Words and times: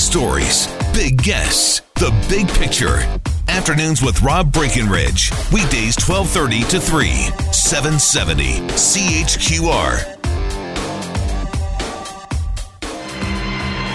stories, 0.00 0.66
big 0.94 1.22
guests, 1.22 1.82
the 1.96 2.10
big 2.28 2.48
picture. 2.48 3.06
Afternoons 3.48 4.00
with 4.02 4.22
Rob 4.22 4.50
Breckenridge. 4.50 5.30
Weekdays 5.52 5.94
1230 6.00 6.62
to 6.70 6.80
3, 6.80 7.08
770 7.52 8.60
CHQR. 8.70 10.16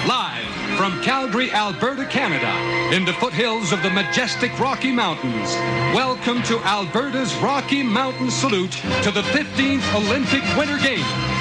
Live 0.08 0.78
from 0.78 1.02
Calgary, 1.02 1.52
Alberta, 1.52 2.06
Canada, 2.06 2.54
in 2.96 3.04
the 3.04 3.14
foothills 3.14 3.72
of 3.74 3.82
the 3.82 3.90
majestic 3.90 4.58
Rocky 4.60 4.92
Mountains. 4.92 5.56
Welcome 5.96 6.44
to 6.44 6.60
Alberta's 6.60 7.34
Rocky 7.38 7.82
Mountain 7.82 8.30
Salute 8.30 8.74
to 9.02 9.12
the 9.12 9.24
15th 9.34 9.96
Olympic 9.96 10.44
Winter 10.56 10.78
Games. 10.78 11.35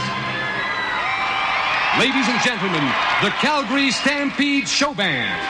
Ladies 1.99 2.27
and 2.27 2.41
gentlemen, 2.43 2.83
the 3.23 3.31
Calgary 3.39 3.93
Stampede 3.93 4.67
Show 4.67 4.95
Band. 4.95 5.41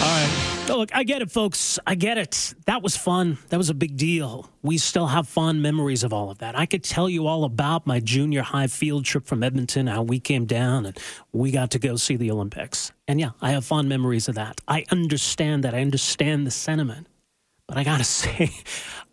All 0.00 0.08
right. 0.08 0.66
Oh, 0.70 0.78
look, 0.78 0.94
I 0.94 1.04
get 1.04 1.20
it, 1.20 1.30
folks. 1.30 1.78
I 1.86 1.94
get 1.94 2.16
it. 2.16 2.54
That 2.64 2.82
was 2.82 2.96
fun. 2.96 3.36
That 3.50 3.58
was 3.58 3.68
a 3.68 3.74
big 3.74 3.98
deal. 3.98 4.48
We 4.62 4.78
still 4.78 5.08
have 5.08 5.28
fond 5.28 5.60
memories 5.60 6.02
of 6.02 6.14
all 6.14 6.30
of 6.30 6.38
that. 6.38 6.58
I 6.58 6.64
could 6.64 6.82
tell 6.82 7.10
you 7.10 7.26
all 7.26 7.44
about 7.44 7.86
my 7.86 8.00
junior 8.00 8.40
high 8.40 8.68
field 8.68 9.04
trip 9.04 9.26
from 9.26 9.42
Edmonton, 9.42 9.86
how 9.86 10.02
we 10.02 10.18
came 10.18 10.46
down 10.46 10.86
and 10.86 10.98
we 11.30 11.50
got 11.50 11.72
to 11.72 11.78
go 11.78 11.96
see 11.96 12.16
the 12.16 12.30
Olympics. 12.30 12.90
And 13.06 13.20
yeah, 13.20 13.32
I 13.42 13.50
have 13.50 13.66
fond 13.66 13.90
memories 13.90 14.28
of 14.28 14.36
that. 14.36 14.62
I 14.66 14.86
understand 14.90 15.64
that. 15.64 15.74
I 15.74 15.82
understand 15.82 16.46
the 16.46 16.50
sentiment. 16.50 17.06
But 17.66 17.76
I 17.76 17.84
got 17.84 17.98
to 17.98 18.04
say, 18.04 18.50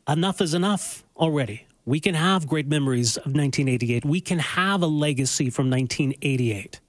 enough 0.07 0.39
is 0.39 0.53
enough 0.53 1.03
already. 1.17 1.65
We 1.89 1.99
can 1.99 2.13
have 2.13 2.45
great 2.45 2.67
memories 2.67 3.17
of 3.17 3.33
1988. 3.33 4.05
We 4.05 4.21
can 4.21 4.37
have 4.37 4.83
a 4.83 4.85
legacy 4.85 5.49
from 5.49 5.71
1988 5.71 6.79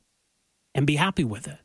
and 0.74 0.86
be 0.86 0.96
happy 0.96 1.24
with 1.24 1.48
it. 1.48 1.56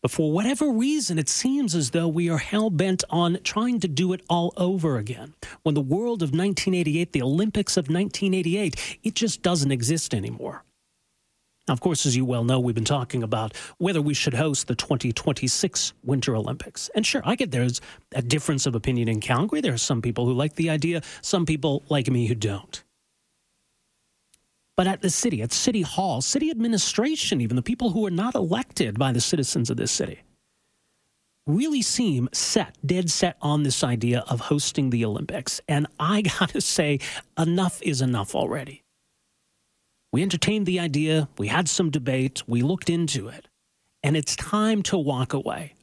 But 0.00 0.10
for 0.10 0.32
whatever 0.32 0.70
reason, 0.70 1.18
it 1.18 1.28
seems 1.28 1.74
as 1.74 1.90
though 1.90 2.08
we 2.08 2.30
are 2.30 2.38
hell 2.38 2.70
bent 2.70 3.04
on 3.10 3.40
trying 3.44 3.80
to 3.80 3.88
do 3.88 4.14
it 4.14 4.22
all 4.30 4.54
over 4.56 4.96
again. 4.96 5.34
When 5.64 5.74
the 5.74 5.82
world 5.82 6.22
of 6.22 6.30
1988, 6.30 7.12
the 7.12 7.20
Olympics 7.20 7.76
of 7.76 7.90
1988, 7.90 9.00
it 9.02 9.14
just 9.14 9.42
doesn't 9.42 9.70
exist 9.70 10.14
anymore. 10.14 10.64
Now, 11.68 11.72
of 11.72 11.80
course, 11.80 12.06
as 12.06 12.16
you 12.16 12.24
well 12.24 12.44
know, 12.44 12.60
we've 12.60 12.74
been 12.74 12.84
talking 12.84 13.22
about 13.22 13.54
whether 13.78 14.00
we 14.00 14.14
should 14.14 14.34
host 14.34 14.68
the 14.68 14.76
2026 14.76 15.94
Winter 16.04 16.36
Olympics. 16.36 16.88
And 16.94 17.04
sure, 17.04 17.22
I 17.24 17.34
get 17.34 17.50
there's 17.50 17.80
a 18.14 18.22
difference 18.22 18.66
of 18.66 18.76
opinion 18.76 19.08
in 19.08 19.20
Calgary. 19.20 19.60
There 19.60 19.74
are 19.74 19.78
some 19.78 20.00
people 20.00 20.26
who 20.26 20.32
like 20.32 20.54
the 20.54 20.70
idea, 20.70 21.02
some 21.22 21.44
people 21.44 21.82
like 21.88 22.08
me 22.08 22.26
who 22.26 22.36
don't. 22.36 22.84
But 24.76 24.86
at 24.86 25.00
the 25.00 25.10
city, 25.10 25.42
at 25.42 25.52
City 25.52 25.82
Hall, 25.82 26.20
city 26.20 26.50
administration, 26.50 27.40
even 27.40 27.56
the 27.56 27.62
people 27.62 27.90
who 27.90 28.06
are 28.06 28.10
not 28.10 28.34
elected 28.34 28.98
by 28.98 29.10
the 29.10 29.20
citizens 29.20 29.70
of 29.70 29.76
this 29.76 29.90
city, 29.90 30.20
really 31.46 31.82
seem 31.82 32.28
set, 32.32 32.76
dead 32.84 33.10
set 33.10 33.36
on 33.40 33.62
this 33.62 33.82
idea 33.82 34.24
of 34.28 34.40
hosting 34.40 34.90
the 34.90 35.04
Olympics. 35.04 35.60
And 35.66 35.86
I 35.98 36.22
gotta 36.38 36.60
say, 36.60 37.00
enough 37.38 37.80
is 37.82 38.02
enough 38.02 38.34
already. 38.34 38.84
We 40.16 40.22
entertained 40.22 40.64
the 40.64 40.80
idea, 40.80 41.28
we 41.36 41.48
had 41.48 41.68
some 41.68 41.90
debate, 41.90 42.42
we 42.48 42.62
looked 42.62 42.88
into 42.88 43.28
it, 43.28 43.48
and 44.02 44.16
it's 44.16 44.34
time 44.34 44.82
to 44.84 44.96
walk 44.96 45.34
away. 45.34 45.74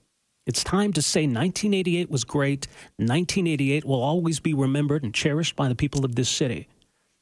It's 0.47 0.63
time 0.63 0.91
to 0.93 1.03
say 1.03 1.27
1988 1.27 2.09
was 2.09 2.23
great. 2.23 2.67
1988 2.97 3.85
will 3.85 4.01
always 4.01 4.39
be 4.39 4.55
remembered 4.55 5.03
and 5.03 5.13
cherished 5.13 5.55
by 5.55 5.67
the 5.67 5.75
people 5.75 6.03
of 6.03 6.15
this 6.15 6.29
city. 6.29 6.67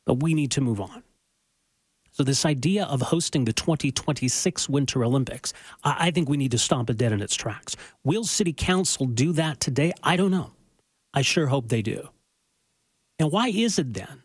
But 0.06 0.24
we 0.24 0.34
need 0.34 0.52
to 0.52 0.62
move 0.62 0.80
on. 0.80 1.04
So, 2.14 2.24
this 2.24 2.46
idea 2.46 2.86
of 2.86 3.02
hosting 3.02 3.44
the 3.44 3.52
2026 3.52 4.70
Winter 4.70 5.04
Olympics, 5.04 5.52
I, 5.84 6.12
think 6.12 6.30
we 6.30 6.38
need 6.38 6.52
to 6.52 6.58
stop 6.58 6.90
it 6.90 6.96
dead 6.98 7.12
in 7.12 7.22
its 7.22 7.36
tracks. 7.36 7.76
Will 8.06 8.24
City 8.24 8.54
Council 8.54 9.06
do 9.06 9.34
that 9.34 9.60
today? 9.60 9.92
I 10.02 10.16
don't 10.16 10.32
know. 10.32 10.52
I 11.14 11.24
sure 11.24 11.48
hope 11.48 11.68
they 11.68 11.82
do. 11.82 12.08
And 13.20 13.34
why 13.34 13.50
is 13.50 13.78
it 13.80 13.96
then 13.96 14.24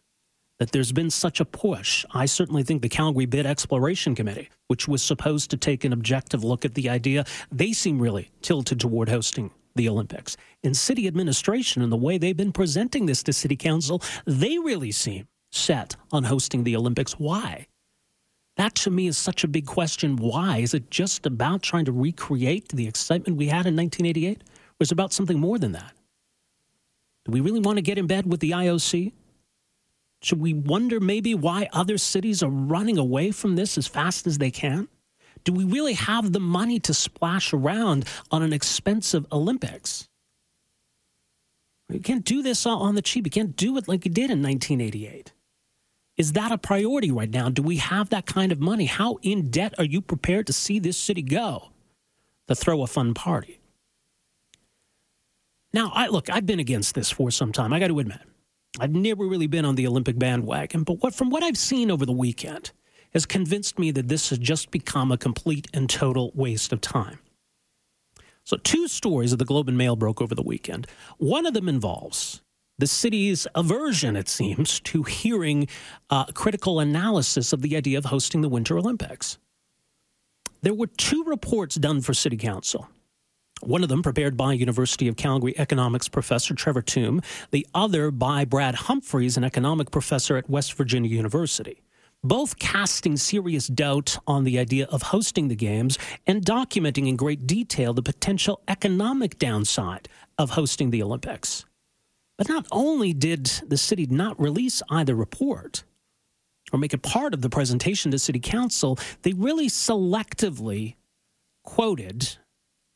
that 0.58 0.72
there's 0.72 0.92
been 0.92 1.10
such 1.10 1.40
a 1.40 1.44
push. 1.44 2.04
I 2.12 2.26
certainly 2.26 2.62
think 2.62 2.82
the 2.82 2.88
Calgary 2.88 3.26
Bid 3.26 3.46
Exploration 3.46 4.14
Committee, 4.14 4.48
which 4.68 4.88
was 4.88 5.02
supposed 5.02 5.50
to 5.50 5.56
take 5.56 5.84
an 5.84 5.92
objective 5.92 6.42
look 6.42 6.64
at 6.64 6.74
the 6.74 6.88
idea, 6.88 7.24
they 7.52 7.72
seem 7.72 8.00
really 8.00 8.30
tilted 8.42 8.80
toward 8.80 9.08
hosting 9.08 9.50
the 9.74 9.88
Olympics. 9.88 10.36
In 10.62 10.74
city 10.74 11.06
administration 11.06 11.82
and 11.82 11.92
the 11.92 11.96
way 11.96 12.18
they've 12.18 12.36
been 12.36 12.52
presenting 12.52 13.06
this 13.06 13.22
to 13.24 13.32
city 13.32 13.56
council, 13.56 14.02
they 14.24 14.58
really 14.58 14.90
seem 14.92 15.28
set 15.52 15.96
on 16.12 16.24
hosting 16.24 16.64
the 16.64 16.76
Olympics. 16.76 17.12
Why? 17.18 17.66
That 18.56 18.74
to 18.76 18.90
me 18.90 19.06
is 19.06 19.18
such 19.18 19.44
a 19.44 19.48
big 19.48 19.66
question. 19.66 20.16
Why? 20.16 20.58
Is 20.58 20.72
it 20.72 20.90
just 20.90 21.26
about 21.26 21.62
trying 21.62 21.84
to 21.84 21.92
recreate 21.92 22.70
the 22.70 22.88
excitement 22.88 23.36
we 23.36 23.46
had 23.46 23.66
in 23.66 23.76
1988? 23.76 24.38
Or 24.40 24.44
is 24.80 24.90
it 24.90 24.92
about 24.92 25.12
something 25.12 25.38
more 25.38 25.58
than 25.58 25.72
that? 25.72 25.92
Do 27.26 27.32
we 27.32 27.40
really 27.40 27.60
want 27.60 27.76
to 27.76 27.82
get 27.82 27.98
in 27.98 28.06
bed 28.06 28.30
with 28.30 28.40
the 28.40 28.52
IOC? 28.52 29.12
Should 30.22 30.40
we 30.40 30.54
wonder 30.54 30.98
maybe 30.98 31.34
why 31.34 31.68
other 31.72 31.98
cities 31.98 32.42
are 32.42 32.50
running 32.50 32.98
away 32.98 33.30
from 33.30 33.56
this 33.56 33.76
as 33.78 33.86
fast 33.86 34.26
as 34.26 34.38
they 34.38 34.50
can? 34.50 34.88
Do 35.44 35.52
we 35.52 35.64
really 35.64 35.94
have 35.94 36.32
the 36.32 36.40
money 36.40 36.80
to 36.80 36.94
splash 36.94 37.52
around 37.52 38.06
on 38.30 38.42
an 38.42 38.52
expensive 38.52 39.26
Olympics? 39.30 40.08
You 41.88 42.00
can't 42.00 42.24
do 42.24 42.42
this 42.42 42.66
on 42.66 42.96
the 42.96 43.02
cheap. 43.02 43.26
You 43.26 43.30
can't 43.30 43.54
do 43.54 43.76
it 43.76 43.86
like 43.86 44.04
you 44.04 44.10
did 44.10 44.30
in 44.30 44.42
1988. 44.42 45.32
Is 46.16 46.32
that 46.32 46.50
a 46.50 46.58
priority 46.58 47.10
right 47.10 47.30
now? 47.30 47.48
Do 47.48 47.62
we 47.62 47.76
have 47.76 48.08
that 48.10 48.26
kind 48.26 48.50
of 48.50 48.58
money? 48.58 48.86
How 48.86 49.18
in 49.22 49.50
debt 49.50 49.74
are 49.78 49.84
you 49.84 50.00
prepared 50.00 50.46
to 50.48 50.52
see 50.52 50.78
this 50.78 50.96
city 50.96 51.22
go 51.22 51.70
to 52.48 52.54
throw 52.54 52.82
a 52.82 52.86
fun 52.86 53.14
party? 53.14 53.60
Now, 55.72 55.92
I 55.94 56.08
look, 56.08 56.30
I've 56.30 56.46
been 56.46 56.58
against 56.58 56.94
this 56.94 57.10
for 57.10 57.30
some 57.30 57.52
time. 57.52 57.72
I 57.72 57.78
got 57.78 57.88
to 57.88 57.98
admit. 57.98 58.20
I've 58.78 58.94
never 58.94 59.24
really 59.24 59.46
been 59.46 59.64
on 59.64 59.74
the 59.74 59.86
Olympic 59.86 60.18
bandwagon, 60.18 60.82
but 60.82 61.02
what, 61.02 61.14
from 61.14 61.30
what 61.30 61.42
I've 61.42 61.56
seen 61.56 61.90
over 61.90 62.04
the 62.04 62.12
weekend 62.12 62.72
has 63.12 63.24
convinced 63.24 63.78
me 63.78 63.90
that 63.92 64.08
this 64.08 64.28
has 64.30 64.38
just 64.38 64.70
become 64.70 65.10
a 65.10 65.16
complete 65.16 65.66
and 65.72 65.88
total 65.88 66.32
waste 66.34 66.72
of 66.72 66.80
time. 66.80 67.18
So, 68.44 68.56
two 68.58 68.86
stories 68.86 69.32
of 69.32 69.38
the 69.38 69.44
Globe 69.44 69.68
and 69.68 69.78
Mail 69.78 69.96
broke 69.96 70.20
over 70.20 70.34
the 70.34 70.42
weekend. 70.42 70.86
One 71.18 71.46
of 71.46 71.54
them 71.54 71.68
involves 71.68 72.42
the 72.78 72.86
city's 72.86 73.46
aversion, 73.54 74.16
it 74.16 74.28
seems, 74.28 74.80
to 74.80 75.02
hearing 75.02 75.66
uh, 76.10 76.26
critical 76.26 76.78
analysis 76.78 77.52
of 77.52 77.62
the 77.62 77.76
idea 77.76 77.98
of 77.98 78.04
hosting 78.04 78.42
the 78.42 78.48
Winter 78.48 78.78
Olympics. 78.78 79.38
There 80.62 80.74
were 80.74 80.86
two 80.86 81.24
reports 81.24 81.76
done 81.76 82.02
for 82.02 82.12
City 82.12 82.36
Council. 82.36 82.88
One 83.62 83.82
of 83.82 83.88
them 83.88 84.02
prepared 84.02 84.36
by 84.36 84.52
University 84.52 85.08
of 85.08 85.16
Calgary 85.16 85.58
economics 85.58 86.08
professor 86.08 86.54
Trevor 86.54 86.82
Tombe, 86.82 87.22
the 87.50 87.66
other 87.74 88.10
by 88.10 88.44
Brad 88.44 88.74
Humphreys, 88.74 89.38
an 89.38 89.44
economic 89.44 89.90
professor 89.90 90.36
at 90.36 90.50
West 90.50 90.74
Virginia 90.74 91.10
University. 91.10 91.82
Both 92.22 92.58
casting 92.58 93.16
serious 93.16 93.66
doubt 93.66 94.18
on 94.26 94.44
the 94.44 94.58
idea 94.58 94.86
of 94.86 95.02
hosting 95.02 95.48
the 95.48 95.56
games 95.56 95.98
and 96.26 96.44
documenting 96.44 97.08
in 97.08 97.16
great 97.16 97.46
detail 97.46 97.94
the 97.94 98.02
potential 98.02 98.60
economic 98.68 99.38
downside 99.38 100.08
of 100.36 100.50
hosting 100.50 100.90
the 100.90 101.02
Olympics. 101.02 101.64
But 102.36 102.50
not 102.50 102.66
only 102.70 103.14
did 103.14 103.46
the 103.66 103.78
city 103.78 104.06
not 104.06 104.38
release 104.38 104.82
either 104.90 105.14
report 105.14 105.84
or 106.72 106.78
make 106.78 106.92
it 106.92 107.02
part 107.02 107.32
of 107.32 107.40
the 107.40 107.48
presentation 107.48 108.10
to 108.10 108.18
City 108.18 108.40
Council, 108.40 108.98
they 109.22 109.32
really 109.32 109.68
selectively 109.68 110.96
quoted 111.62 112.36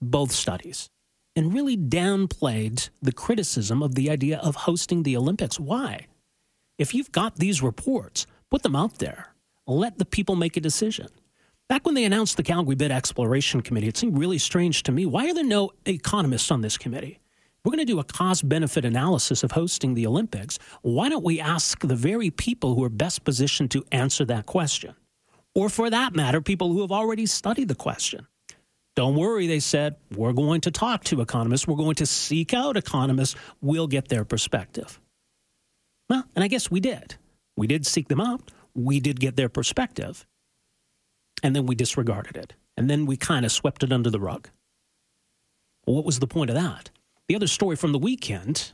both 0.01 0.33
studies 0.33 0.89
and 1.37 1.55
really 1.55 1.77
downplayed 1.77 2.91
the 3.01 3.13
criticism 3.13 3.83
of 3.83 3.95
the 3.95 4.11
idea 4.11 4.39
of 4.39 4.57
hosting 4.57 5.03
the 5.03 5.17
Olympics. 5.17 5.61
Why? 5.61 6.07
If 6.79 6.95
you've 6.95 7.13
got 7.13 7.37
these 7.37 7.63
reports, 7.63 8.27
put 8.51 8.63
them 8.63 8.75
out 8.75 8.99
there. 8.99 9.35
Let 9.67 9.99
the 9.99 10.05
people 10.05 10.35
make 10.35 10.57
a 10.57 10.61
decision. 10.61 11.09
Back 11.69 11.87
when 11.87 11.95
they 11.95 12.05
announced 12.05 12.37
the 12.37 12.43
Calgary 12.43 12.75
Bid 12.75 12.91
Exploration 12.91 13.61
Committee, 13.61 13.87
it 13.87 13.97
seemed 13.97 14.19
really 14.19 14.39
strange 14.39 14.83
to 14.83 14.93
me. 14.93 15.07
Why 15.07 15.31
are 15.31 15.35
there 15.35 15.45
no 15.45 15.71
economists 15.87 16.51
on 16.51 16.63
this 16.63 16.77
committee? 16.77 17.21
We're 17.65 17.71
going 17.71 17.87
to 17.87 17.93
do 17.93 18.01
a 18.01 18.05
cost 18.05 18.49
benefit 18.49 18.85
analysis 18.85 19.45
of 19.45 19.53
hosting 19.53 19.95
the 19.95 20.07
Olympics. 20.07 20.59
Why 20.83 21.09
don't 21.09 21.23
we 21.23 21.39
ask 21.39 21.79
the 21.87 21.95
very 21.95 22.31
people 22.31 22.75
who 22.75 22.83
are 22.83 22.89
best 22.89 23.23
positioned 23.23 23.71
to 23.73 23.85
answer 23.93 24.25
that 24.25 24.47
question? 24.47 24.97
Or, 25.55 25.69
for 25.69 25.91
that 25.91 26.15
matter, 26.15 26.41
people 26.41 26.73
who 26.73 26.81
have 26.81 26.91
already 26.91 27.27
studied 27.27 27.69
the 27.69 27.75
question. 27.75 28.27
Don't 29.01 29.17
worry, 29.17 29.47
they 29.47 29.61
said. 29.61 29.97
We're 30.15 30.35
going 30.35 30.61
to 30.61 30.71
talk 30.71 31.05
to 31.05 31.23
economists. 31.23 31.67
We're 31.67 31.75
going 31.75 31.95
to 31.95 32.05
seek 32.05 32.53
out 32.53 32.77
economists. 32.77 33.35
We'll 33.63 33.87
get 33.87 34.09
their 34.09 34.27
perspective. 34.27 35.01
Well, 36.11 36.25
and 36.37 36.45
I 36.45 36.49
guess 36.49 36.71
we 36.71 36.81
did. 36.81 37.15
We 37.57 37.67
did 37.67 37.87
seek 37.87 38.09
them 38.09 38.21
out. 38.21 38.51
We 38.75 39.01
did 39.01 39.19
get 39.19 39.37
their 39.37 39.49
perspective. 39.49 40.27
And 41.43 41.57
then 41.57 41.65
we 41.65 41.75
disregarded 41.75 42.37
it. 42.37 42.53
And 42.77 42.91
then 42.91 43.07
we 43.07 43.17
kind 43.17 43.47
of 43.47 43.53
swept 43.53 43.83
it 43.83 43.91
under 43.91 44.11
the 44.11 44.21
rug. 44.21 44.51
Well, 45.87 45.97
what 45.97 46.05
was 46.05 46.19
the 46.19 46.27
point 46.27 46.51
of 46.51 46.57
that? 46.57 46.91
The 47.27 47.37
other 47.37 47.47
story 47.47 47.77
from 47.77 47.93
the 47.93 47.99
weekend, 47.99 48.73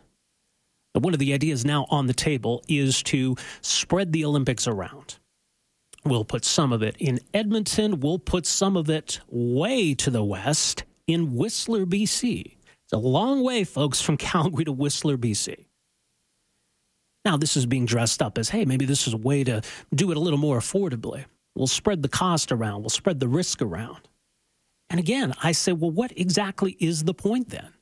one 0.92 1.12
of 1.12 1.20
the 1.20 1.34
ideas 1.34 1.64
now 1.64 1.86
on 1.88 2.08
the 2.08 2.12
table 2.12 2.64
is 2.66 3.00
to 3.04 3.36
spread 3.60 4.10
the 4.10 4.24
Olympics 4.24 4.66
around 4.66 5.20
We'll 6.08 6.24
put 6.24 6.44
some 6.44 6.72
of 6.72 6.82
it 6.82 6.96
in 6.98 7.20
Edmonton. 7.34 8.00
We'll 8.00 8.20
put 8.20 8.46
some 8.46 8.76
of 8.76 8.88
it 8.88 9.20
way 9.28 9.94
to 9.94 10.10
the 10.10 10.22
west 10.22 10.84
in 11.06 11.34
Whistler, 11.34 11.84
BC. 11.84 12.56
It's 12.84 12.92
a 12.92 12.98
long 12.98 13.42
way, 13.42 13.64
folks, 13.64 14.00
from 14.00 14.16
Calgary 14.16 14.64
to 14.64 14.72
Whistler, 14.72 15.16
BC. 15.16 15.66
Now, 17.24 17.36
this 17.36 17.56
is 17.56 17.66
being 17.66 17.86
dressed 17.86 18.22
up 18.22 18.38
as 18.38 18.50
hey, 18.50 18.64
maybe 18.64 18.84
this 18.84 19.08
is 19.08 19.14
a 19.14 19.18
way 19.18 19.42
to 19.42 19.60
do 19.92 20.12
it 20.12 20.16
a 20.16 20.20
little 20.20 20.38
more 20.38 20.58
affordably. 20.58 21.24
We'll 21.56 21.66
spread 21.66 22.02
the 22.02 22.08
cost 22.08 22.52
around, 22.52 22.82
we'll 22.82 22.90
spread 22.90 23.18
the 23.18 23.28
risk 23.28 23.60
around. 23.60 24.08
And 24.88 25.00
again, 25.00 25.34
I 25.42 25.50
say, 25.50 25.72
well, 25.72 25.90
what 25.90 26.12
exactly 26.16 26.76
is 26.78 27.02
the 27.02 27.14
point 27.14 27.48
then? 27.48 27.72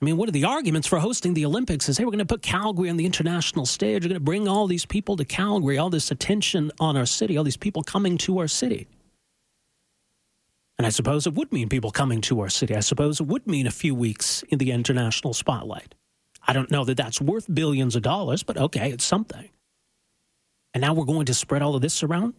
I 0.00 0.04
mean, 0.06 0.16
one 0.16 0.28
of 0.28 0.32
the 0.32 0.44
arguments 0.44 0.88
for 0.88 0.98
hosting 0.98 1.34
the 1.34 1.44
Olympics 1.44 1.88
is 1.88 1.98
hey, 1.98 2.04
we're 2.04 2.10
going 2.10 2.20
to 2.20 2.24
put 2.24 2.42
Calgary 2.42 2.88
on 2.88 2.96
the 2.96 3.04
international 3.04 3.66
stage. 3.66 4.02
We're 4.02 4.08
going 4.08 4.14
to 4.14 4.20
bring 4.20 4.48
all 4.48 4.66
these 4.66 4.86
people 4.86 5.16
to 5.16 5.26
Calgary, 5.26 5.76
all 5.76 5.90
this 5.90 6.10
attention 6.10 6.72
on 6.80 6.96
our 6.96 7.04
city, 7.04 7.36
all 7.36 7.44
these 7.44 7.58
people 7.58 7.82
coming 7.82 8.16
to 8.18 8.38
our 8.38 8.48
city. 8.48 8.86
And 10.78 10.86
I 10.86 10.90
suppose 10.90 11.26
it 11.26 11.34
would 11.34 11.52
mean 11.52 11.68
people 11.68 11.90
coming 11.90 12.22
to 12.22 12.40
our 12.40 12.48
city. 12.48 12.74
I 12.74 12.80
suppose 12.80 13.20
it 13.20 13.26
would 13.26 13.46
mean 13.46 13.66
a 13.66 13.70
few 13.70 13.94
weeks 13.94 14.42
in 14.48 14.56
the 14.56 14.70
international 14.70 15.34
spotlight. 15.34 15.94
I 16.48 16.54
don't 16.54 16.70
know 16.70 16.86
that 16.86 16.96
that's 16.96 17.20
worth 17.20 17.52
billions 17.52 17.94
of 17.94 18.00
dollars, 18.00 18.42
but 18.42 18.56
okay, 18.56 18.90
it's 18.90 19.04
something. 19.04 19.50
And 20.72 20.80
now 20.80 20.94
we're 20.94 21.04
going 21.04 21.26
to 21.26 21.34
spread 21.34 21.60
all 21.60 21.74
of 21.74 21.82
this 21.82 22.02
around? 22.02 22.32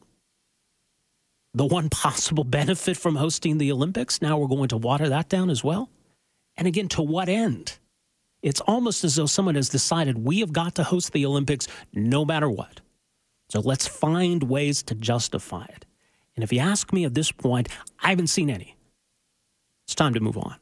The 1.53 1.67
one 1.67 1.89
possible 1.89 2.43
benefit 2.59 2.97
from 2.97 3.17
hosting 3.17 3.59
the 3.59 3.71
Olympics, 3.71 4.19
now 4.19 4.39
we're 4.39 4.47
going 4.47 4.69
to 4.69 4.77
water 4.77 5.09
that 5.09 5.29
down 5.29 5.51
as 5.51 5.63
well? 5.63 5.91
And 6.57 6.67
again, 6.67 6.87
to 6.89 7.01
what 7.01 7.29
end? 7.29 7.77
It's 8.41 8.61
almost 8.61 9.03
as 9.03 9.15
though 9.15 9.27
someone 9.27 9.55
has 9.55 9.69
decided 9.69 10.25
we 10.25 10.39
have 10.39 10.51
got 10.51 10.75
to 10.75 10.83
host 10.83 11.13
the 11.13 11.25
Olympics 11.25 11.67
no 11.93 12.25
matter 12.25 12.49
what. 12.49 12.81
So 13.49 13.59
let's 13.59 13.87
find 13.87 14.43
ways 14.43 14.81
to 14.83 14.95
justify 14.95 15.65
it. 15.65 15.85
And 16.35 16.43
if 16.43 16.53
you 16.53 16.59
ask 16.59 16.91
me 16.93 17.05
at 17.05 17.13
this 17.13 17.31
point, 17.31 17.69
I 18.01 18.09
haven't 18.09 18.27
seen 18.27 18.49
any. 18.49 18.77
It's 19.85 19.95
time 19.95 20.13
to 20.13 20.19
move 20.19 20.37
on. 20.37 20.55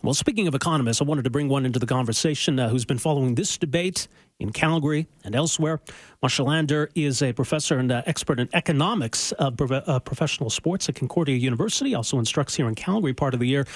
Well, 0.00 0.14
speaking 0.14 0.46
of 0.46 0.54
economists, 0.54 1.00
I 1.00 1.04
wanted 1.04 1.24
to 1.24 1.30
bring 1.30 1.48
one 1.48 1.66
into 1.66 1.80
the 1.80 1.86
conversation 1.86 2.60
uh, 2.60 2.68
who's 2.68 2.84
been 2.84 2.98
following 2.98 3.34
this 3.34 3.58
debate 3.58 4.06
in 4.38 4.52
Calgary 4.52 5.08
and 5.24 5.34
elsewhere. 5.34 5.80
Moshe 6.22 6.44
Lander 6.44 6.88
is 6.94 7.20
a 7.20 7.32
professor 7.32 7.78
and 7.78 7.90
uh, 7.90 8.02
expert 8.06 8.38
in 8.38 8.48
economics 8.52 9.32
of 9.32 9.60
uh, 9.60 9.98
professional 10.00 10.50
sports 10.50 10.88
at 10.88 10.94
Concordia 10.94 11.34
University, 11.34 11.96
also 11.96 12.20
instructs 12.20 12.54
here 12.54 12.68
in 12.68 12.76
Calgary 12.76 13.12
part 13.12 13.34
of 13.34 13.40
the 13.40 13.48
year. 13.48 13.66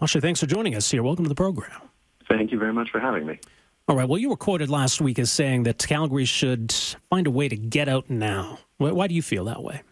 Moshe, 0.00 0.20
thanks 0.20 0.38
for 0.38 0.46
joining 0.46 0.76
us 0.76 0.88
here. 0.88 1.02
Welcome 1.02 1.24
to 1.24 1.28
the 1.28 1.34
program. 1.34 1.80
Thank 2.28 2.52
you 2.52 2.58
very 2.58 2.72
much 2.72 2.90
for 2.90 3.00
having 3.00 3.26
me. 3.26 3.40
All 3.88 3.96
right. 3.96 4.08
Well, 4.08 4.18
you 4.18 4.28
were 4.28 4.36
quoted 4.36 4.70
last 4.70 5.00
week 5.00 5.18
as 5.18 5.32
saying 5.32 5.64
that 5.64 5.78
Calgary 5.78 6.26
should 6.26 6.72
find 7.10 7.26
a 7.26 7.30
way 7.30 7.48
to 7.48 7.56
get 7.56 7.88
out 7.88 8.08
now. 8.08 8.60
Why 8.76 9.08
do 9.08 9.14
you 9.14 9.22
feel 9.22 9.46
that 9.46 9.64
way? 9.64 9.82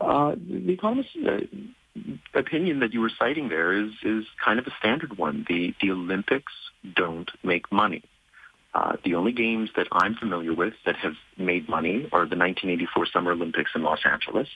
Uh, 0.00 0.34
the 0.34 0.72
economist's 0.72 1.14
uh, 1.24 1.40
opinion 2.34 2.80
that 2.80 2.92
you 2.92 3.00
were 3.00 3.10
citing 3.18 3.48
there 3.48 3.72
is 3.72 3.92
is 4.02 4.24
kind 4.44 4.58
of 4.58 4.66
a 4.66 4.72
standard 4.78 5.18
one. 5.18 5.44
The 5.48 5.74
the 5.80 5.90
Olympics 5.90 6.52
don't 6.94 7.30
make 7.42 7.70
money. 7.72 8.02
Uh, 8.72 8.96
the 9.04 9.16
only 9.16 9.32
games 9.32 9.68
that 9.76 9.88
I'm 9.90 10.14
familiar 10.14 10.54
with 10.54 10.74
that 10.86 10.94
have 10.96 11.14
made 11.36 11.68
money 11.68 12.04
are 12.12 12.24
the 12.24 12.36
1984 12.36 13.06
Summer 13.06 13.32
Olympics 13.32 13.72
in 13.74 13.82
Los 13.82 13.98
Angeles, 14.04 14.46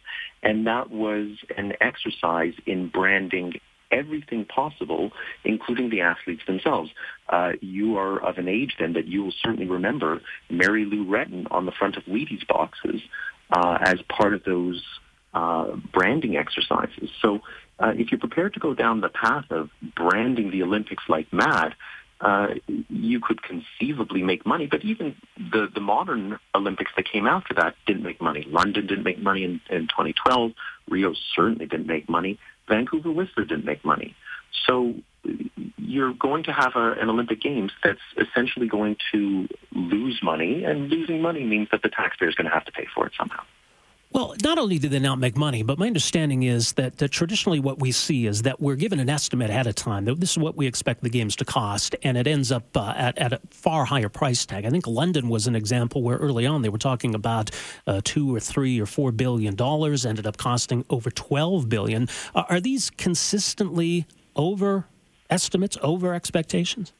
and 0.43 0.69
that 0.69 0.91
was 0.91 1.31
an 1.57 1.73
exercise 1.81 2.55
in 2.65 2.89
branding 2.89 3.55
everything 3.91 4.45
possible, 4.45 5.11
including 5.45 5.91
the 5.91 6.01
athletes 6.01 6.43
themselves. 6.47 6.91
Uh, 7.29 7.53
you 7.61 7.97
are 7.97 8.23
of 8.23 8.39
an 8.39 8.49
age 8.49 8.75
then 8.79 8.93
that 8.95 9.07
you 9.07 9.25
will 9.25 9.35
certainly 9.43 9.67
remember 9.67 10.21
Mary 10.51 10.85
Lou 10.85 11.05
Retton 11.05 11.47
on 11.51 11.67
the 11.67 11.73
front 11.73 11.97
of 11.97 12.05
Wheaties 12.05 12.47
boxes 12.47 13.01
uh, 13.53 13.79
as 13.81 13.97
part 14.09 14.35
of 14.35 14.45
those 14.45 14.83
uh, 15.35 15.77
branding 15.93 16.37
exercises. 16.37 17.11
So 17.21 17.41
uh, 17.79 17.93
if 17.97 18.11
you're 18.11 18.21
prepared 18.21 18.55
to 18.55 18.61
go 18.61 18.75
down 18.75 19.01
the 19.01 19.09
path 19.09 19.47
of 19.51 19.71
branding 19.97 20.51
the 20.51 20.63
Olympics 20.63 21.05
like 21.09 21.33
mad, 21.33 21.75
uh, 22.21 22.49
you 22.89 23.21
could 23.21 23.43
conceivably 23.43 24.23
make 24.23 24.47
money. 24.47 24.67
But 24.67 24.85
even 24.85 25.17
the, 25.37 25.69
the 25.73 25.81
modern 25.81 26.39
Olympics 26.55 26.93
that 26.97 27.11
came 27.11 27.27
after 27.27 27.55
that 27.55 27.75
didn't 27.87 28.05
make 28.05 28.21
money. 28.21 28.47
London 28.49 28.87
didn't 28.87 29.05
make 29.05 29.19
money 29.19 29.45
in, 29.45 29.61
in 29.69 29.89
2012. 29.89 30.53
Rio 30.89 31.13
certainly 31.35 31.67
didn't 31.67 31.87
make 31.87 32.09
money. 32.09 32.39
Vancouver 32.69 33.11
Whistler 33.11 33.45
didn't 33.45 33.65
make 33.65 33.85
money. 33.85 34.15
So 34.67 34.95
you're 35.77 36.15
going 36.15 36.45
to 36.45 36.53
have 36.53 36.77
a, 36.77 36.93
an 36.93 37.11
Olympic 37.11 37.41
Games 37.41 37.73
that's 37.83 38.01
essentially 38.17 38.69
going 38.69 38.97
to 39.13 39.49
lose 39.73 40.21
money, 40.23 40.65
and 40.65 40.89
losing 40.89 41.21
money 41.21 41.45
means 41.45 41.69
that 41.73 41.83
the 41.83 41.89
taxpayer 41.89 42.29
is 42.29 42.35
going 42.35 42.47
to 42.47 42.53
have 42.53 42.65
to 42.67 42.73
pay 42.73 42.87
for 42.95 43.07
it 43.07 43.13
somehow. 43.19 43.43
Well, 44.15 44.37
not 44.45 44.59
only 44.59 44.79
do 44.79 44.89
they 44.89 45.01
not 45.01 45.19
make 45.19 45.37
money, 45.37 45.65
but 45.65 45.77
my 45.77 45.89
understanding 45.89 46.45
is 46.45 46.75
that, 46.75 46.99
that, 46.99 47.11
traditionally 47.11 47.59
what 47.59 47.81
we 47.81 47.91
see 47.91 48.27
is 48.27 48.43
that 48.43 48.61
we're 48.61 48.77
given 48.77 49.01
an 49.01 49.11
estimate 49.11 49.51
ahead 49.51 49.67
of 49.67 49.75
time. 49.75 50.05
That 50.05 50.21
this 50.21 50.31
is 50.31 50.39
what 50.39 50.57
we 50.57 50.69
expect 50.69 51.03
the 51.03 51.11
games 51.11 51.35
to 51.37 51.45
cost, 51.45 51.97
and 52.05 52.17
it 52.17 52.29
ends 52.29 52.53
up 52.53 52.77
uh, 52.77 52.95
at, 52.97 53.19
at 53.19 53.33
a 53.33 53.41
far 53.51 53.85
higher 53.85 54.09
price 54.09 54.47
tag. 54.47 54.67
I 54.67 54.71
think 54.71 54.87
London 54.87 55.29
was 55.29 55.49
an 55.49 55.57
example 55.57 56.01
where 56.01 56.17
early 56.19 56.47
on 56.47 56.63
they 56.63 56.69
were 56.69 56.79
talking 56.79 57.13
about 57.13 57.51
uh, 57.89 58.03
two 58.05 58.33
or 58.33 58.39
three 58.39 58.81
or 58.81 58.87
four 58.87 59.11
billion 59.11 59.57
dollars, 59.57 60.07
ended 60.07 60.29
up 60.29 60.37
costing 60.37 60.85
over 60.91 61.11
twelve 61.11 61.69
billion. 61.69 62.09
Uh, 62.37 62.45
are 62.49 62.61
these 62.61 62.91
consistently 62.91 64.07
over 64.37 64.87
estimates, 65.29 65.77
over 65.83 66.15
expectations? 66.15 66.93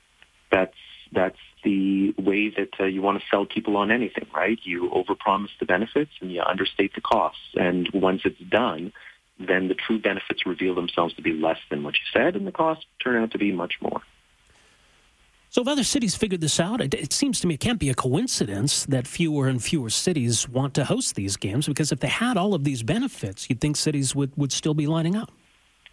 That's 0.51 0.75
that's 1.13 1.39
the 1.65 2.15
way 2.19 2.51
that 2.51 2.71
uh, 2.79 2.85
you 2.85 3.03
want 3.03 3.21
to 3.21 3.25
sell 3.31 3.47
people 3.47 3.77
on 3.77 3.91
anything, 3.91 4.27
right? 4.35 4.59
You 4.63 4.91
overpromise 4.91 5.49
the 5.59 5.67
benefits 5.67 6.13
and 6.21 6.31
you 6.31 6.43
understate 6.43 6.95
the 6.95 7.01
costs. 7.01 7.41
And 7.55 7.89
once 7.93 8.23
it's 8.25 8.39
done, 8.39 8.93
then 9.39 9.69
the 9.69 9.75
true 9.75 9.99
benefits 9.99 10.47
reveal 10.47 10.75
themselves 10.75 11.15
to 11.15 11.23
be 11.23 11.33
less 11.33 11.59
than 11.71 11.83
what 11.83 11.95
you 11.95 12.01
said, 12.13 12.37
and 12.37 12.47
the 12.47 12.53
costs 12.53 12.85
turn 13.03 13.21
out 13.21 13.33
to 13.33 13.39
be 13.39 13.51
much 13.51 13.75
more. 13.81 14.01
So, 15.51 15.63
if 15.63 15.69
other 15.69 15.85
cities 15.85 16.17
figured 16.17 16.41
this 16.41 16.59
out, 16.59 16.81
it, 16.81 16.95
it, 16.95 17.13
seems 17.13 17.41
to 17.41 17.47
me 17.47 17.55
it 17.55 17.61
can't 17.61 17.79
be 17.79 17.89
a 17.89 17.95
coincidence 17.95 18.87
that 18.87 19.07
fewer 19.07 19.47
and 19.47 19.63
fewer 19.63 19.89
cities 19.89 20.49
want 20.49 20.75
to 20.75 20.85
host 20.85 21.15
these 21.15 21.37
games 21.37 21.67
because 21.67 21.93
if 21.93 22.01
they 22.01 22.09
had 22.09 22.37
all 22.37 22.55
of 22.55 22.65
these 22.65 22.83
benefits, 22.83 23.49
you'd 23.49 23.61
think 23.61 23.77
cities 23.77 24.17
would, 24.17 24.33
would 24.37 24.51
still 24.51 24.75
be 24.75 24.89
lining 24.89 25.15
up. 25.15 25.31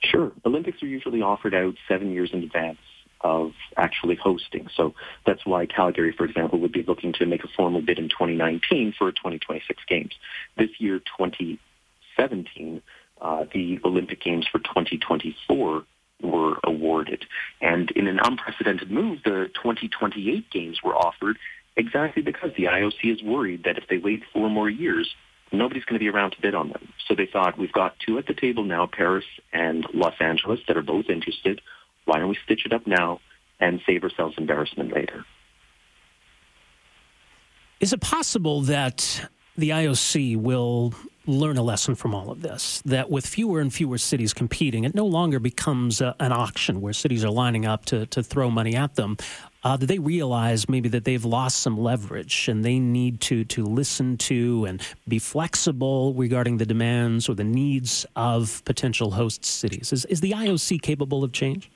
Sure. 0.03 0.31
Olympics 0.47 0.81
are 0.81 0.87
usually 0.87 1.21
offered 1.21 1.53
out 1.53 1.75
seven 1.87 2.11
years 2.11 2.31
in 2.33 2.41
advance 2.41 2.79
of 3.23 3.51
actually 3.77 4.15
hosting. 4.15 4.67
So 4.75 4.93
that's 5.25 5.45
why 5.45 5.65
Calgary, 5.65 6.13
for 6.15 6.25
example, 6.25 6.59
would 6.59 6.71
be 6.71 6.83
looking 6.83 7.13
to 7.13 7.25
make 7.25 7.43
a 7.43 7.47
formal 7.55 7.81
bid 7.81 7.99
in 7.99 8.09
2019 8.09 8.93
for 8.97 9.11
2026 9.11 9.83
games. 9.87 10.13
This 10.57 10.69
year, 10.79 10.99
2017, 10.99 12.81
uh, 13.21 13.45
the 13.53 13.79
Olympic 13.85 14.21
Games 14.21 14.47
for 14.51 14.59
2024 14.59 15.83
were 16.23 16.57
awarded. 16.63 17.25
And 17.61 17.91
in 17.91 18.07
an 18.07 18.19
unprecedented 18.23 18.91
move, 18.91 19.19
the 19.23 19.49
2028 19.55 20.49
games 20.49 20.81
were 20.83 20.95
offered 20.95 21.37
exactly 21.75 22.21
because 22.21 22.51
the 22.57 22.65
IOC 22.65 23.03
is 23.03 23.23
worried 23.23 23.63
that 23.63 23.77
if 23.77 23.87
they 23.87 23.97
wait 23.97 24.23
four 24.33 24.49
more 24.49 24.69
years, 24.69 25.13
nobody's 25.51 25.85
going 25.85 25.99
to 25.99 26.03
be 26.03 26.09
around 26.09 26.31
to 26.31 26.41
bid 26.41 26.55
on 26.55 26.69
them. 26.69 26.89
So 27.07 27.15
they 27.15 27.25
thought, 27.25 27.57
we've 27.57 27.71
got 27.71 27.95
two 28.05 28.17
at 28.17 28.27
the 28.27 28.33
table 28.33 28.63
now, 28.63 28.87
Paris 28.87 29.25
and 29.53 29.85
Los 29.93 30.15
Angeles, 30.19 30.59
that 30.67 30.77
are 30.77 30.83
both 30.83 31.09
interested. 31.09 31.61
Why 32.11 32.19
don't 32.19 32.27
we 32.27 32.37
stitch 32.43 32.65
it 32.65 32.73
up 32.73 32.85
now 32.85 33.21
and 33.61 33.79
save 33.85 34.03
ourselves 34.03 34.35
embarrassment 34.37 34.91
later? 34.91 35.23
Is 37.79 37.93
it 37.93 38.01
possible 38.01 38.59
that 38.63 39.29
the 39.55 39.69
IOC 39.69 40.35
will 40.35 40.93
learn 41.25 41.55
a 41.55 41.61
lesson 41.61 41.95
from 41.95 42.13
all 42.13 42.29
of 42.29 42.41
this? 42.41 42.81
That 42.83 43.09
with 43.09 43.25
fewer 43.25 43.61
and 43.61 43.73
fewer 43.73 43.97
cities 43.97 44.33
competing, 44.33 44.83
it 44.83 44.93
no 44.93 45.05
longer 45.05 45.39
becomes 45.39 46.01
a, 46.01 46.13
an 46.19 46.33
auction 46.33 46.81
where 46.81 46.91
cities 46.91 47.23
are 47.23 47.29
lining 47.29 47.65
up 47.65 47.85
to, 47.85 48.05
to 48.07 48.21
throw 48.21 48.51
money 48.51 48.75
at 48.75 48.95
them. 48.95 49.15
Uh, 49.63 49.77
that 49.77 49.85
they 49.85 49.99
realize 49.99 50.67
maybe 50.67 50.89
that 50.89 51.05
they've 51.05 51.23
lost 51.23 51.59
some 51.59 51.77
leverage 51.79 52.49
and 52.49 52.65
they 52.65 52.77
need 52.77 53.21
to 53.21 53.45
to 53.45 53.63
listen 53.63 54.17
to 54.17 54.65
and 54.65 54.81
be 55.07 55.17
flexible 55.17 56.13
regarding 56.15 56.57
the 56.57 56.65
demands 56.65 57.29
or 57.29 57.35
the 57.35 57.43
needs 57.45 58.05
of 58.17 58.61
potential 58.65 59.11
host 59.11 59.45
cities. 59.45 59.93
Is, 59.93 60.03
is 60.05 60.19
the 60.19 60.31
IOC 60.31 60.81
capable 60.81 61.23
of 61.23 61.31
change? 61.31 61.71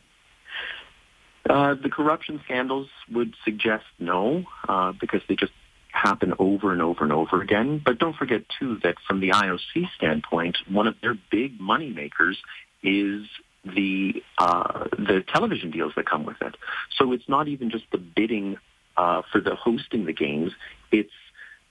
Uh, 1.50 1.76
the 1.76 1.90
corruption 1.90 2.42
scandals 2.46 2.88
would 3.12 3.36
suggest 3.44 3.86
no, 4.00 4.44
uh, 4.68 4.92
because 5.00 5.22
they 5.28 5.36
just 5.36 5.52
happen 5.92 6.34
over 6.40 6.72
and 6.72 6.82
over 6.82 7.04
and 7.04 7.14
over 7.14 7.42
again. 7.42 7.82
But 7.84 8.00
don't 8.00 8.16
forget, 8.16 8.42
too, 8.60 8.80
that 8.84 8.96
from 9.08 9.20
the 9.20 9.30
IOC 9.30 9.90
standpoint, 9.96 10.58
one 10.68 10.88
of 10.88 10.96
their 11.02 11.16
big 11.32 11.60
money 11.60 11.90
makers 11.90 12.38
is 12.84 13.28
the 13.64 14.24
uh, 14.38 14.86
the 14.92 15.24
television 15.34 15.72
deals 15.72 15.94
that 15.96 16.08
come 16.08 16.26
with 16.26 16.42
it. 16.42 16.56
So 16.98 17.14
it's 17.14 17.28
not 17.28 17.48
even 17.48 17.70
just 17.70 17.86
the 17.92 17.98
bidding 17.98 18.58
uh, 18.98 19.24
for 19.32 19.42
the 19.42 19.56
hosting 19.56 20.06
the 20.06 20.14
games; 20.14 20.52
it's 20.92 21.14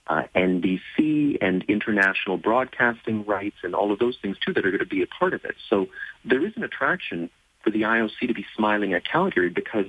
uh, 0.07 0.23
NBC 0.35 1.38
and 1.40 1.64
international 1.69 2.37
broadcasting 2.37 3.25
rights 3.25 3.57
and 3.62 3.75
all 3.75 3.93
of 3.93 3.99
those 3.99 4.16
things 4.21 4.37
too 4.45 4.52
that 4.52 4.66
are 4.66 4.71
going 4.71 4.81
to 4.81 4.87
be 4.87 5.02
a 5.02 5.07
part 5.07 5.35
of 5.35 5.45
it. 5.45 5.54
So 5.71 5.87
there 6.25 6.45
is 6.45 6.52
an 6.57 6.64
attraction 6.64 7.31
for 7.64 7.71
the 7.71 7.83
IOC 7.83 8.28
to 8.28 8.35
be 8.35 8.47
smiling 8.54 8.92
at 8.92 9.04
Calgary 9.04 9.49
because 9.49 9.87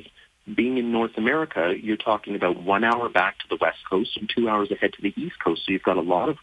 being 0.54 0.78
in 0.78 0.92
North 0.92 1.18
America, 1.18 1.74
you're 1.80 1.98
talking 1.98 2.36
about 2.36 2.62
one 2.62 2.84
hour 2.84 3.10
back 3.10 3.40
to 3.40 3.46
the 3.50 3.58
West 3.60 3.80
Coast 3.90 4.18
and 4.18 4.30
two 4.34 4.48
hours 4.48 4.72
ahead 4.72 4.94
to 4.94 5.02
the 5.02 5.14
East 5.18 5.36
Coast. 5.44 5.64
So 5.66 5.72
you've 5.72 5.84
got 5.84 5.98
a 5.98 6.02
lot 6.02 6.30
of 6.30 6.38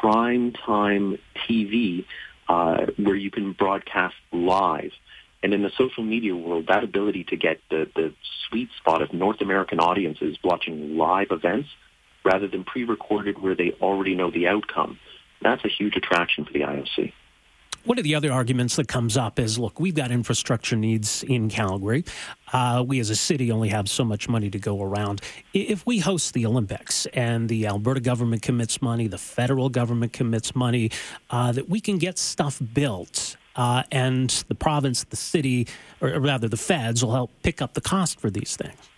prime 0.00 0.52
time 0.52 1.18
TV 1.48 2.04
uh, 2.48 2.86
where 2.96 3.16
you 3.16 3.30
can 3.30 3.52
broadcast 3.52 4.14
live. 4.32 4.92
And 5.42 5.54
in 5.54 5.62
the 5.62 5.70
social 5.78 6.02
media 6.02 6.36
world, 6.36 6.66
that 6.68 6.84
ability 6.84 7.24
to 7.24 7.36
get 7.36 7.60
the, 7.70 7.88
the 7.94 8.12
sweet 8.48 8.68
spot 8.76 9.00
of 9.00 9.14
North 9.14 9.40
American 9.40 9.80
audiences 9.80 10.36
watching 10.44 10.98
live 10.98 11.28
events 11.30 11.68
rather 12.24 12.46
than 12.46 12.64
pre-recorded 12.64 13.40
where 13.40 13.54
they 13.54 13.72
already 13.80 14.14
know 14.14 14.30
the 14.30 14.48
outcome, 14.48 14.98
that's 15.40 15.64
a 15.64 15.68
huge 15.68 15.96
attraction 15.96 16.44
for 16.44 16.52
the 16.52 16.60
IOC. 16.60 17.14
One 17.84 17.96
of 17.96 18.04
the 18.04 18.14
other 18.14 18.30
arguments 18.30 18.76
that 18.76 18.88
comes 18.88 19.16
up 19.16 19.38
is 19.38 19.58
look, 19.58 19.80
we've 19.80 19.94
got 19.94 20.10
infrastructure 20.10 20.76
needs 20.76 21.22
in 21.22 21.48
Calgary. 21.48 22.04
Uh, 22.52 22.84
we 22.86 23.00
as 23.00 23.08
a 23.08 23.16
city 23.16 23.50
only 23.50 23.70
have 23.70 23.88
so 23.88 24.04
much 24.04 24.28
money 24.28 24.50
to 24.50 24.58
go 24.58 24.82
around. 24.82 25.22
If 25.54 25.86
we 25.86 25.98
host 25.98 26.34
the 26.34 26.44
Olympics 26.44 27.06
and 27.06 27.48
the 27.48 27.66
Alberta 27.66 28.00
government 28.00 28.42
commits 28.42 28.82
money, 28.82 29.06
the 29.06 29.16
federal 29.16 29.70
government 29.70 30.12
commits 30.12 30.54
money, 30.54 30.90
uh, 31.30 31.52
that 31.52 31.70
we 31.70 31.80
can 31.80 31.96
get 31.96 32.18
stuff 32.18 32.60
built. 32.74 33.36
Uh, 33.56 33.82
and 33.90 34.44
the 34.48 34.54
province, 34.54 35.04
the 35.04 35.16
city, 35.16 35.66
or 36.02 36.20
rather 36.20 36.48
the 36.48 36.58
feds, 36.58 37.02
will 37.02 37.14
help 37.14 37.30
pick 37.42 37.62
up 37.62 37.72
the 37.72 37.80
cost 37.80 38.20
for 38.20 38.28
these 38.28 38.56
things. 38.56 38.89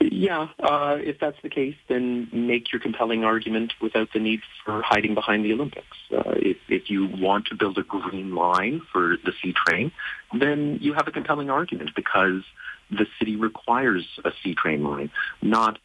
Yeah, 0.00 0.48
uh, 0.60 0.98
if 1.00 1.18
that's 1.18 1.40
the 1.42 1.48
case, 1.48 1.74
then 1.88 2.28
make 2.32 2.72
your 2.72 2.80
compelling 2.80 3.24
argument 3.24 3.72
without 3.80 4.12
the 4.12 4.20
need 4.20 4.40
for 4.64 4.82
hiding 4.82 5.14
behind 5.14 5.44
the 5.44 5.52
Olympics. 5.52 5.96
Uh, 6.12 6.34
if, 6.36 6.56
if 6.68 6.88
you 6.88 7.06
want 7.06 7.46
to 7.46 7.56
build 7.56 7.78
a 7.78 7.82
green 7.82 8.34
line 8.34 8.80
for 8.92 9.16
the 9.24 9.32
CTrain, 9.32 9.90
then 10.38 10.78
you 10.80 10.92
have 10.92 11.08
a 11.08 11.10
compelling 11.10 11.50
argument 11.50 11.90
because 11.96 12.42
the 12.90 13.06
city 13.18 13.36
requires 13.36 14.06
a 14.24 14.30
CTrain 14.30 14.82
line, 14.82 15.10
not, 15.42 15.78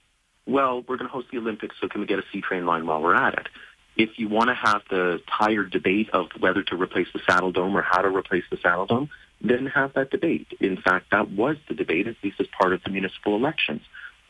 well, 0.45 0.83
we're 0.87 0.97
going 0.97 1.07
to 1.07 1.13
host 1.13 1.27
the 1.31 1.37
Olympics, 1.37 1.75
so 1.81 1.87
can 1.87 2.01
we 2.01 2.07
get 2.07 2.19
a 2.19 2.23
CTrain 2.33 2.65
line 2.65 2.85
while 2.85 3.01
we're 3.01 3.15
at 3.15 3.33
it? 3.33 3.47
If 3.95 4.17
you 4.17 4.27
want 4.27 4.49
to 4.49 4.55
have 4.55 4.81
the 4.89 5.21
tired 5.27 5.71
debate 5.71 6.09
of 6.11 6.27
whether 6.39 6.63
to 6.63 6.75
replace 6.75 7.07
the 7.13 7.19
Saddledome 7.19 7.73
or 7.73 7.81
how 7.81 8.01
to 8.01 8.09
replace 8.09 8.43
the 8.49 8.57
Saddledome, 8.57 9.09
then 9.41 9.67
have 9.67 9.93
that 9.93 10.09
debate. 10.09 10.47
In 10.59 10.77
fact, 10.77 11.07
that 11.11 11.29
was 11.29 11.57
the 11.67 11.75
debate, 11.75 12.07
at 12.07 12.15
least 12.23 12.39
as 12.39 12.47
part 12.47 12.73
of 12.73 12.81
the 12.83 12.89
municipal 12.89 13.35
elections. 13.35 13.81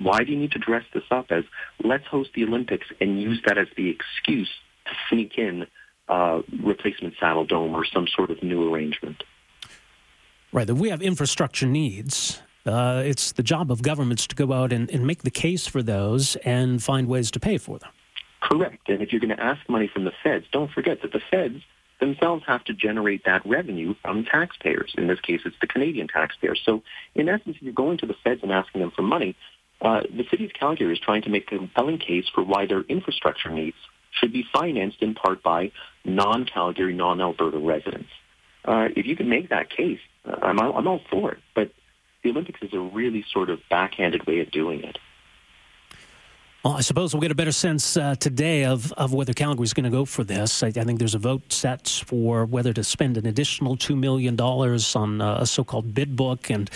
Why 0.03 0.23
do 0.23 0.31
you 0.31 0.37
need 0.37 0.51
to 0.51 0.59
dress 0.59 0.83
this 0.93 1.03
up 1.11 1.27
as 1.31 1.43
let's 1.83 2.05
host 2.05 2.31
the 2.35 2.43
Olympics 2.43 2.87
and 2.99 3.21
use 3.21 3.41
that 3.45 3.57
as 3.57 3.67
the 3.75 3.89
excuse 3.89 4.49
to 4.85 4.91
sneak 5.09 5.37
in 5.37 5.65
uh, 6.09 6.41
replacement 6.61 7.15
Saddledome 7.15 7.73
or 7.73 7.85
some 7.85 8.07
sort 8.07 8.29
of 8.29 8.43
new 8.43 8.73
arrangement? 8.73 9.23
Right. 10.51 10.69
We 10.69 10.89
have 10.89 11.01
infrastructure 11.01 11.65
needs. 11.65 12.41
Uh, 12.65 13.01
it's 13.05 13.31
the 13.33 13.43
job 13.43 13.71
of 13.71 13.81
governments 13.81 14.27
to 14.27 14.35
go 14.35 14.53
out 14.53 14.71
and, 14.71 14.89
and 14.89 15.05
make 15.05 15.23
the 15.23 15.31
case 15.31 15.67
for 15.67 15.81
those 15.81 16.35
and 16.37 16.81
find 16.81 17.07
ways 17.07 17.31
to 17.31 17.39
pay 17.39 17.57
for 17.57 17.79
them. 17.79 17.89
Correct. 18.41 18.89
And 18.89 19.01
if 19.01 19.11
you're 19.11 19.21
going 19.21 19.35
to 19.35 19.43
ask 19.43 19.67
money 19.69 19.89
from 19.91 20.05
the 20.05 20.13
feds, 20.23 20.45
don't 20.51 20.71
forget 20.71 21.01
that 21.01 21.11
the 21.11 21.21
feds 21.31 21.61
themselves 21.99 22.43
have 22.45 22.63
to 22.65 22.73
generate 22.73 23.23
that 23.25 23.45
revenue 23.45 23.95
from 24.01 24.25
taxpayers. 24.25 24.93
In 24.97 25.07
this 25.07 25.19
case, 25.21 25.41
it's 25.45 25.55
the 25.61 25.67
Canadian 25.67 26.07
taxpayers. 26.07 26.61
So 26.65 26.83
in 27.15 27.29
essence, 27.29 27.55
if 27.57 27.63
you're 27.63 27.73
going 27.73 27.97
to 27.99 28.05
the 28.05 28.15
feds 28.23 28.41
and 28.43 28.51
asking 28.51 28.81
them 28.81 28.91
for 28.91 29.01
money, 29.01 29.35
uh, 29.83 30.01
the 30.01 30.25
city 30.31 30.45
of 30.45 30.53
Calgary 30.53 30.93
is 30.93 30.99
trying 30.99 31.21
to 31.23 31.29
make 31.29 31.51
a 31.51 31.57
compelling 31.57 31.99
case 31.99 32.25
for 32.33 32.43
why 32.43 32.65
their 32.65 32.81
infrastructure 32.81 33.49
needs 33.49 33.75
should 34.11 34.31
be 34.31 34.45
financed 34.53 35.01
in 35.01 35.13
part 35.13 35.43
by 35.43 35.71
non-Calgary, 36.05 36.93
non-Alberta 36.93 37.57
residents. 37.57 38.09
Uh, 38.63 38.87
if 38.95 39.05
you 39.05 39.15
can 39.15 39.27
make 39.27 39.49
that 39.49 39.69
case, 39.69 39.99
uh, 40.25 40.37
I'm, 40.41 40.59
I'm 40.59 40.87
all 40.87 41.01
for 41.11 41.33
it. 41.33 41.39
But 41.53 41.71
the 42.23 42.29
Olympics 42.29 42.61
is 42.61 42.73
a 42.73 42.79
really 42.79 43.25
sort 43.31 43.49
of 43.49 43.59
backhanded 43.69 44.25
way 44.25 44.39
of 44.39 44.51
doing 44.51 44.83
it. 44.83 44.97
Well, 46.63 46.75
I 46.75 46.81
suppose 46.81 47.13
we'll 47.13 47.19
get 47.19 47.31
a 47.31 47.35
better 47.35 47.51
sense 47.51 47.97
uh, 47.97 48.15
today 48.15 48.63
of, 48.63 48.93
of 48.93 49.11
whether 49.11 49.33
Calgary 49.33 49.65
is 49.65 49.73
going 49.73 49.83
to 49.83 49.89
go 49.89 50.05
for 50.05 50.23
this. 50.23 50.63
I, 50.63 50.67
I, 50.67 50.85
think 50.85 50.97
there's 50.97 51.13
a 51.13 51.19
vote 51.19 51.51
set 51.51 51.89
for 51.89 52.45
whether 52.45 52.71
to 52.71 52.85
spend 52.85 53.17
an 53.17 53.25
additional 53.25 53.75
$2 53.75 53.97
million 53.97 54.39
on 54.39 55.19
uh, 55.19 55.39
a 55.41 55.45
so 55.45 55.65
called 55.65 55.93
bid 55.93 56.15
book. 56.15 56.49
And 56.49 56.69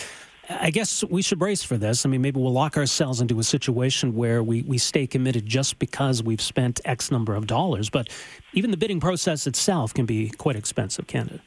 I 0.50 0.70
guess 0.70 1.04
we 1.04 1.22
should 1.22 1.40
brace 1.40 1.64
for 1.64 1.78
this. 1.78 2.06
I 2.06 2.10
mean, 2.10 2.22
maybe 2.22 2.40
we'll 2.40 2.54
lock 2.54 2.78
ourselves 2.78 3.20
into 3.20 3.40
a 3.40 3.44
situation 3.44 4.16
where 4.16 4.42
we, 4.42 4.62
we 4.64 4.78
stay 4.78 5.06
committed 5.06 5.46
just 5.46 5.78
because 5.78 6.24
we've 6.24 6.42
spent 6.42 6.80
X 6.86 7.12
number 7.12 7.36
of 7.36 7.48
dollars. 7.48 7.90
But 7.90 8.10
even 8.54 8.72
the 8.72 8.78
bidding 8.78 9.00
process 9.00 9.46
itself 9.46 9.94
can 9.94 10.06
be 10.06 10.30
quite 10.30 10.56
expensive, 10.56 11.08
can 11.08 11.28
it? 11.28 11.42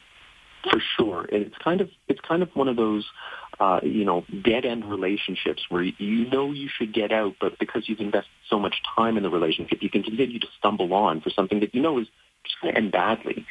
For 0.71 0.81
sure, 0.99 1.27
and 1.33 1.47
it's 1.47 1.57
kind 1.57 1.81
of 1.81 1.89
it's 2.09 2.21
kind 2.21 2.43
of 2.43 2.51
one 2.55 2.69
of 2.69 2.77
those 2.77 3.07
uh, 3.61 3.81
you 3.83 4.05
know 4.05 4.27
dead 4.43 4.67
end 4.67 4.85
relationships 4.85 5.65
where 5.71 5.83
you 5.83 6.29
know 6.29 6.53
you 6.53 6.69
should 6.69 6.93
get 6.93 7.13
out, 7.13 7.37
but 7.41 7.59
because 7.59 7.89
you've 7.89 8.01
invested 8.01 8.31
so 8.51 8.59
much 8.59 8.77
time 8.95 9.17
in 9.17 9.23
the 9.23 9.31
relationship, 9.31 9.83
you 9.83 9.89
can 9.89 10.03
continue 10.03 10.39
to 10.39 10.47
stumble 10.59 10.93
on 10.93 11.23
for 11.23 11.31
something 11.31 11.61
that 11.61 11.75
you 11.75 11.81
know 11.81 11.99
is 11.99 12.09
just 12.45 12.61
going 12.61 12.75
to 12.75 12.79
end 12.79 12.93
badly. 12.93 13.47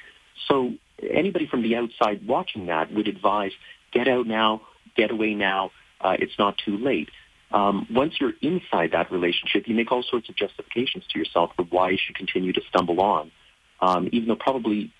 So 0.47 0.73
anybody 1.01 1.47
from 1.47 1.63
the 1.63 1.75
outside 1.75 2.27
watching 2.27 2.67
that 2.67 2.93
would 2.93 3.07
advise 3.07 3.53
get 3.91 4.07
out 4.07 4.27
now, 4.27 4.61
get 4.95 5.11
away 5.11 5.33
now. 5.33 5.71
Uh, 6.01 6.15
it's 6.19 6.37
not 6.37 6.57
too 6.57 6.77
late. 6.77 7.09
Um, 7.51 7.87
once 7.91 8.13
you're 8.19 8.33
inside 8.41 8.91
that 8.91 9.11
relationship, 9.11 9.67
you 9.67 9.75
make 9.75 9.91
all 9.91 10.03
sorts 10.03 10.29
of 10.29 10.35
justifications 10.35 11.03
to 11.11 11.19
yourself 11.19 11.51
for 11.55 11.63
why 11.63 11.89
you 11.89 11.97
should 11.97 12.15
continue 12.15 12.53
to 12.53 12.61
stumble 12.69 13.01
on, 13.01 13.31
um, 13.81 14.09
even 14.11 14.27
though 14.27 14.35
probably 14.35 14.93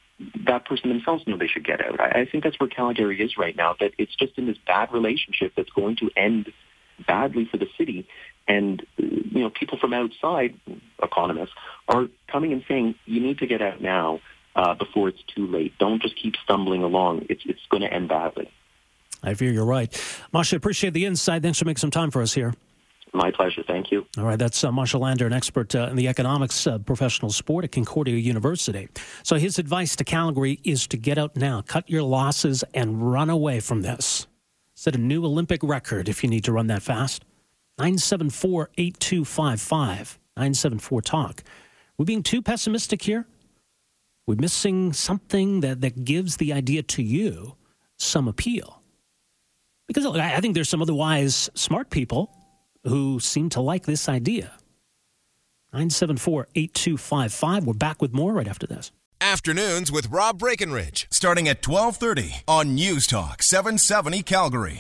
that 0.46 0.66
person 0.66 0.90
themselves 0.90 1.26
know 1.28 1.38
they 1.38 1.48
should 1.48 1.66
get 1.66 1.80
out. 1.80 2.00
I, 2.00 2.22
I 2.22 2.26
think 2.26 2.44
that's 2.44 2.60
where 2.60 2.68
Calgary 2.70 3.22
is 3.22 3.38
right 3.38 3.56
now, 3.56 3.76
that 3.80 3.92
it's 3.98 4.16
just 4.16 4.38
in 4.38 4.48
this 4.48 4.58
bad 4.66 4.92
relationship 4.92 5.54
that's 5.56 5.70
going 5.70 5.96
to 5.98 6.10
end 6.18 6.52
badly 7.08 7.48
for 7.50 7.58
the 7.58 7.68
city. 7.78 8.08
And, 8.48 8.86
you 8.98 9.42
know, 9.42 9.50
people 9.50 9.78
from 9.80 9.94
outside, 9.94 10.60
economists, 11.02 11.54
are 11.88 12.08
coming 12.28 12.52
and 12.52 12.64
saying, 12.68 12.96
you 13.06 13.22
need 13.22 13.38
to 13.40 13.48
get 13.48 13.62
out 13.62 13.80
now 13.80 14.20
uh, 14.56 14.74
before 14.74 15.08
it's 15.08 15.22
too 15.34 15.48
late. 15.48 15.74
Don't 15.78 16.02
just 16.02 16.16
keep 16.16 16.36
stumbling 16.44 16.84
along. 16.84 17.28
It's, 17.30 17.44
it's 17.46 17.62
going 17.70 17.84
to 17.84 17.94
end 17.94 18.10
badly. 18.10 18.52
I 19.24 19.34
fear 19.34 19.52
you're 19.52 19.66
right. 19.66 19.92
Moshe, 20.34 20.54
appreciate 20.54 20.94
the 20.94 21.06
insight. 21.06 21.42
Thanks 21.42 21.60
for 21.60 21.66
making 21.66 21.80
some 21.80 21.92
time 21.92 22.12
for 22.12 22.22
us 22.22 22.34
here. 22.34 22.54
My 23.14 23.32
pleasure. 23.32 23.64
Thank 23.66 23.92
you. 23.92 24.06
All 24.18 24.24
right. 24.24 24.38
That's 24.38 24.64
uh, 24.64 24.70
Moshe 24.70 24.98
Lander, 25.00 25.26
an 25.26 25.34
expert 25.34 25.74
uh, 25.76 25.88
in 25.90 25.96
the 25.96 26.08
economics 26.08 26.68
uh, 26.68 26.78
professional 26.78 27.32
sport 27.32 27.66
at 27.66 27.72
Concordia 27.72 28.16
University. 28.16 28.88
So 29.24 29.38
his 29.38 29.58
advice 29.58 29.96
to 29.96 30.04
Calgary 30.04 30.60
is 30.64 30.86
to 30.88 30.98
get 30.98 31.18
out 31.18 31.36
now, 31.36 31.62
cut 31.62 31.90
your 31.90 32.04
losses, 32.04 32.64
and 32.74 33.12
run 33.12 33.30
away 33.30 33.62
from 33.62 33.82
this. 33.82 34.28
Set 34.76 34.96
a 34.96 35.00
new 35.00 35.26
Olympic 35.26 35.64
record 35.64 36.08
if 36.08 36.24
you 36.24 36.30
need 36.30 36.44
to 36.44 36.52
run 36.52 36.68
that 36.68 36.84
fast. 36.84 37.26
974 37.80 38.70
8255. 38.78 40.20
974 40.38 41.02
Talk. 41.02 41.44
We're 41.98 42.06
being 42.06 42.24
too 42.24 42.42
pessimistic 42.42 43.02
here? 43.02 43.26
We're 44.28 44.36
missing 44.36 44.94
something 44.94 45.62
that, 45.62 45.82
that 45.82 46.06
gives 46.06 46.38
the 46.38 46.54
idea 46.54 46.84
to 46.84 47.02
you 47.02 47.56
some 47.98 48.28
appeal. 48.28 48.79
Because 49.90 50.06
I 50.06 50.40
think 50.40 50.54
there's 50.54 50.70
some 50.70 50.84
otherwise 50.84 51.50
smart 51.56 51.90
people 51.90 52.30
who 52.84 53.20
seem 53.20 53.50
to 53.50 53.60
like 53.60 53.88
this 53.88 54.08
idea. 54.08 54.52
974 55.74 56.48
8255. 56.54 57.66
We're 57.66 57.74
back 57.74 58.00
with 58.00 58.14
more 58.14 58.32
right 58.32 58.48
after 58.48 58.68
this. 58.68 58.92
Afternoons 59.20 59.92
with 59.92 60.12
Rob 60.12 60.38
Breckenridge, 60.38 61.08
starting 61.10 61.50
at 61.50 61.68
1230 61.68 62.44
on 62.48 62.76
News 62.76 63.08
Talk 63.08 63.42
770 63.42 64.22
Calgary. 64.22 64.78